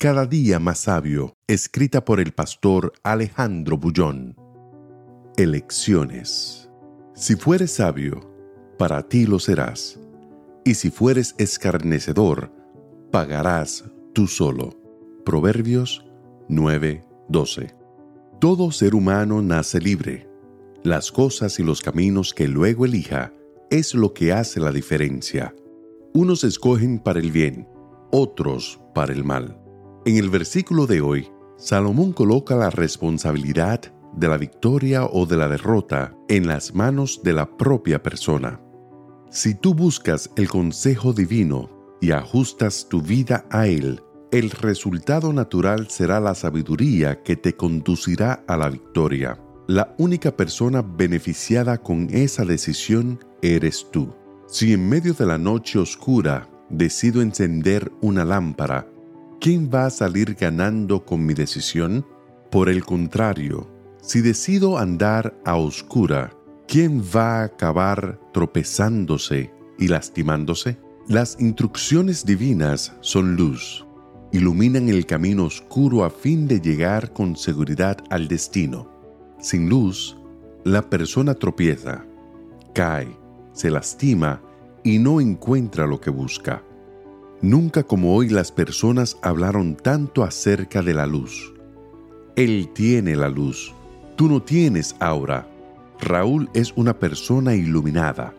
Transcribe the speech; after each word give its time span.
Cada 0.00 0.26
día 0.26 0.60
más 0.60 0.78
sabio, 0.78 1.34
escrita 1.48 2.04
por 2.04 2.20
el 2.20 2.30
pastor 2.30 2.92
Alejandro 3.02 3.78
Bullón. 3.78 4.36
Elecciones. 5.36 6.70
Si 7.14 7.34
fueres 7.34 7.72
sabio, 7.72 8.20
para 8.78 9.08
ti 9.08 9.26
lo 9.26 9.40
serás, 9.40 9.98
y 10.64 10.74
si 10.74 10.92
fueres 10.92 11.34
escarnecedor, 11.36 12.52
pagarás 13.10 13.90
tú 14.12 14.28
solo. 14.28 14.78
Proverbios 15.24 16.06
9:12. 16.48 17.74
Todo 18.38 18.70
ser 18.70 18.94
humano 18.94 19.42
nace 19.42 19.80
libre. 19.80 20.30
Las 20.84 21.10
cosas 21.10 21.58
y 21.58 21.64
los 21.64 21.80
caminos 21.80 22.32
que 22.34 22.46
luego 22.46 22.84
elija 22.84 23.32
es 23.68 23.96
lo 23.96 24.14
que 24.14 24.32
hace 24.32 24.60
la 24.60 24.70
diferencia. 24.70 25.56
Unos 26.14 26.44
escogen 26.44 27.00
para 27.00 27.18
el 27.18 27.32
bien, 27.32 27.68
otros 28.12 28.80
para 28.94 29.12
el 29.12 29.24
mal. 29.24 29.60
En 30.08 30.16
el 30.16 30.30
versículo 30.30 30.86
de 30.86 31.02
hoy, 31.02 31.28
Salomón 31.58 32.14
coloca 32.14 32.56
la 32.56 32.70
responsabilidad 32.70 33.92
de 34.14 34.26
la 34.26 34.38
victoria 34.38 35.04
o 35.04 35.26
de 35.26 35.36
la 35.36 35.48
derrota 35.48 36.16
en 36.30 36.46
las 36.46 36.74
manos 36.74 37.20
de 37.22 37.34
la 37.34 37.58
propia 37.58 38.02
persona. 38.02 38.58
Si 39.28 39.54
tú 39.54 39.74
buscas 39.74 40.30
el 40.36 40.48
consejo 40.48 41.12
divino 41.12 41.68
y 42.00 42.12
ajustas 42.12 42.86
tu 42.88 43.02
vida 43.02 43.44
a 43.50 43.66
él, 43.66 44.00
el 44.32 44.50
resultado 44.50 45.30
natural 45.34 45.90
será 45.90 46.20
la 46.20 46.34
sabiduría 46.34 47.22
que 47.22 47.36
te 47.36 47.54
conducirá 47.54 48.44
a 48.48 48.56
la 48.56 48.70
victoria. 48.70 49.38
La 49.66 49.94
única 49.98 50.34
persona 50.34 50.80
beneficiada 50.80 51.76
con 51.76 52.08
esa 52.10 52.46
decisión 52.46 53.20
eres 53.42 53.86
tú. 53.92 54.14
Si 54.46 54.72
en 54.72 54.88
medio 54.88 55.12
de 55.12 55.26
la 55.26 55.36
noche 55.36 55.78
oscura 55.78 56.48
decido 56.70 57.20
encender 57.20 57.92
una 58.00 58.24
lámpara, 58.24 58.86
¿quién 59.40 59.70
va 59.72 59.86
a 59.86 59.90
salir 59.90 60.34
ganando 60.34 61.04
con 61.04 61.24
mi 61.24 61.34
decisión? 61.34 62.04
Por 62.50 62.68
el 62.68 62.84
contrario, 62.84 63.68
si 64.00 64.20
decido 64.20 64.78
andar 64.78 65.38
a 65.44 65.56
oscura, 65.56 66.32
¿quién 66.66 67.02
va 67.02 67.40
a 67.40 67.44
acabar 67.44 68.18
tropezándose 68.32 69.52
y 69.78 69.88
lastimándose? 69.88 70.78
Las 71.08 71.36
instrucciones 71.40 72.24
divinas 72.24 72.94
son 73.00 73.36
luz, 73.36 73.86
iluminan 74.32 74.88
el 74.88 75.06
camino 75.06 75.44
oscuro 75.44 76.04
a 76.04 76.10
fin 76.10 76.48
de 76.48 76.60
llegar 76.60 77.12
con 77.12 77.36
seguridad 77.36 77.98
al 78.10 78.28
destino. 78.28 78.90
Sin 79.40 79.68
luz, 79.68 80.18
la 80.64 80.82
persona 80.82 81.34
tropieza, 81.34 82.04
cae, 82.74 83.16
se 83.52 83.70
lastima 83.70 84.42
y 84.82 84.98
no 84.98 85.20
encuentra 85.20 85.86
lo 85.86 86.00
que 86.00 86.10
busca. 86.10 86.62
Nunca 87.40 87.84
como 87.84 88.16
hoy 88.16 88.28
las 88.30 88.50
personas 88.50 89.16
hablaron 89.22 89.76
tanto 89.76 90.24
acerca 90.24 90.82
de 90.82 90.92
la 90.92 91.06
luz. 91.06 91.54
Él 92.34 92.68
tiene 92.74 93.14
la 93.14 93.28
luz. 93.28 93.72
Tú 94.16 94.28
no 94.28 94.42
tienes 94.42 94.96
aura. 94.98 95.48
Raúl 96.00 96.50
es 96.52 96.72
una 96.74 96.98
persona 96.98 97.54
iluminada. 97.54 98.34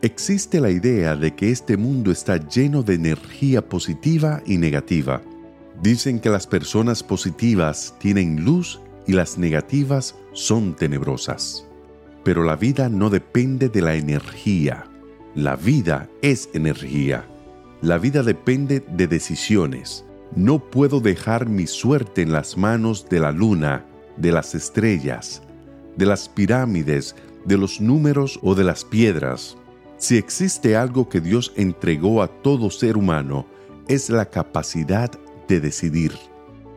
Existe 0.00 0.60
la 0.60 0.70
idea 0.70 1.14
de 1.14 1.34
que 1.34 1.50
este 1.50 1.76
mundo 1.76 2.10
está 2.10 2.38
lleno 2.48 2.82
de 2.82 2.94
energía 2.94 3.68
positiva 3.68 4.42
y 4.46 4.56
negativa. 4.56 5.20
Dicen 5.82 6.18
que 6.18 6.30
las 6.30 6.46
personas 6.46 7.02
positivas 7.02 7.94
tienen 7.98 8.44
luz 8.44 8.80
y 9.06 9.12
las 9.12 9.36
negativas 9.36 10.14
son 10.32 10.74
tenebrosas. 10.74 11.66
Pero 12.24 12.44
la 12.44 12.56
vida 12.56 12.88
no 12.88 13.10
depende 13.10 13.68
de 13.68 13.82
la 13.82 13.94
energía. 13.94 14.86
La 15.34 15.56
vida 15.56 16.08
es 16.22 16.48
energía. 16.54 17.26
La 17.82 17.98
vida 17.98 18.22
depende 18.22 18.78
de 18.78 19.08
decisiones. 19.08 20.04
No 20.36 20.60
puedo 20.60 21.00
dejar 21.00 21.48
mi 21.48 21.66
suerte 21.66 22.22
en 22.22 22.32
las 22.32 22.56
manos 22.56 23.08
de 23.08 23.18
la 23.18 23.32
luna, 23.32 23.84
de 24.16 24.30
las 24.30 24.54
estrellas, 24.54 25.42
de 25.96 26.06
las 26.06 26.28
pirámides, 26.28 27.16
de 27.44 27.58
los 27.58 27.80
números 27.80 28.38
o 28.40 28.54
de 28.54 28.62
las 28.62 28.84
piedras. 28.84 29.56
Si 29.98 30.16
existe 30.16 30.76
algo 30.76 31.08
que 31.08 31.20
Dios 31.20 31.52
entregó 31.56 32.22
a 32.22 32.28
todo 32.28 32.70
ser 32.70 32.96
humano, 32.96 33.46
es 33.88 34.10
la 34.10 34.26
capacidad 34.26 35.10
de 35.48 35.58
decidir. 35.58 36.12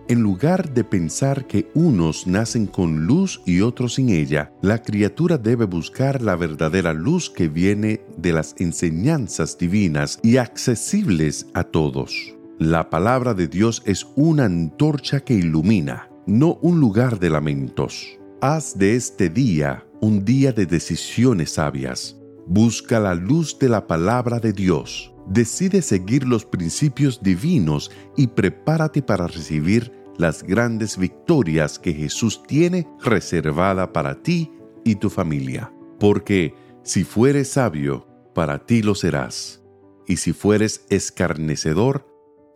En 0.07 0.21
lugar 0.21 0.71
de 0.71 0.83
pensar 0.83 1.47
que 1.47 1.71
unos 1.73 2.27
nacen 2.27 2.67
con 2.67 3.07
luz 3.07 3.41
y 3.43 3.61
otros 3.61 3.95
sin 3.95 4.09
ella, 4.09 4.51
la 4.61 4.83
criatura 4.83 5.39
debe 5.39 5.65
buscar 5.65 6.21
la 6.21 6.35
verdadera 6.35 6.93
luz 6.93 7.31
que 7.31 7.47
viene 7.47 8.01
de 8.15 8.31
las 8.31 8.53
enseñanzas 8.59 9.57
divinas 9.57 10.19
y 10.21 10.37
accesibles 10.37 11.47
a 11.55 11.63
todos. 11.63 12.35
La 12.59 12.91
palabra 12.91 13.33
de 13.33 13.47
Dios 13.47 13.81
es 13.87 14.05
una 14.15 14.45
antorcha 14.45 15.21
que 15.21 15.33
ilumina, 15.33 16.07
no 16.27 16.59
un 16.61 16.79
lugar 16.79 17.19
de 17.19 17.31
lamentos. 17.31 18.19
Haz 18.41 18.77
de 18.77 18.95
este 18.95 19.29
día 19.29 19.87
un 20.01 20.23
día 20.23 20.51
de 20.51 20.67
decisiones 20.67 21.53
sabias. 21.53 22.15
Busca 22.45 22.99
la 22.99 23.15
luz 23.15 23.57
de 23.57 23.69
la 23.69 23.87
palabra 23.87 24.39
de 24.39 24.53
Dios 24.53 25.14
decide 25.27 25.81
seguir 25.81 26.27
los 26.27 26.45
principios 26.45 27.21
divinos 27.21 27.91
y 28.15 28.27
prepárate 28.27 29.01
para 29.01 29.27
recibir 29.27 29.91
las 30.17 30.43
grandes 30.43 30.97
victorias 30.97 31.79
que 31.79 31.93
Jesús 31.93 32.41
tiene 32.47 32.87
reservada 33.03 33.91
para 33.91 34.21
ti 34.21 34.51
y 34.83 34.95
tu 34.95 35.09
familia. 35.09 35.71
Porque 35.99 36.53
si 36.83 37.03
fueres 37.03 37.49
sabio, 37.49 38.07
para 38.33 38.65
ti 38.65 38.81
lo 38.81 38.95
serás, 38.95 39.61
y 40.07 40.17
si 40.17 40.33
fueres 40.33 40.85
escarnecedor, 40.89 42.07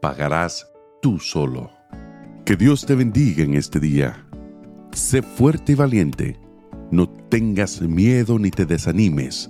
pagarás 0.02 0.68
tú 1.02 1.20
solo. 1.20 1.72
Que 2.46 2.56
Dios 2.56 2.86
te 2.86 2.96
bendiga 2.96 3.44
en 3.44 3.56
este 3.56 3.80
día. 3.80 4.26
Sé 4.92 5.22
fuerte 5.22 5.74
y 5.74 5.76
valiente. 5.76 6.40
No 6.92 7.10
tengas 7.10 7.82
miedo 7.82 8.40
ni 8.40 8.50
te 8.50 8.66
desanimes 8.66 9.50